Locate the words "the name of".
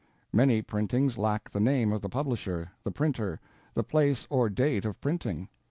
1.51-2.01